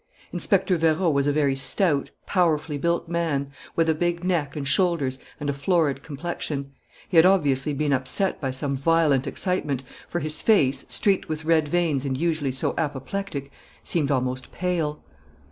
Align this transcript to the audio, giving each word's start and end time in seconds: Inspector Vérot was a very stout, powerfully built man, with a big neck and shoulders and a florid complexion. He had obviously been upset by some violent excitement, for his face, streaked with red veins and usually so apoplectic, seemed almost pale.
Inspector 0.33 0.75
Vérot 0.79 1.13
was 1.13 1.27
a 1.27 1.31
very 1.31 1.55
stout, 1.55 2.09
powerfully 2.25 2.79
built 2.79 3.07
man, 3.07 3.51
with 3.75 3.87
a 3.87 3.93
big 3.93 4.23
neck 4.23 4.55
and 4.55 4.67
shoulders 4.67 5.19
and 5.39 5.47
a 5.47 5.53
florid 5.53 6.01
complexion. 6.01 6.71
He 7.07 7.17
had 7.17 7.25
obviously 7.27 7.71
been 7.75 7.93
upset 7.93 8.41
by 8.41 8.49
some 8.49 8.75
violent 8.75 9.27
excitement, 9.27 9.83
for 10.07 10.19
his 10.19 10.41
face, 10.41 10.85
streaked 10.89 11.29
with 11.29 11.45
red 11.45 11.67
veins 11.67 12.03
and 12.03 12.17
usually 12.17 12.51
so 12.51 12.73
apoplectic, 12.79 13.51
seemed 13.83 14.09
almost 14.09 14.51
pale. 14.51 15.03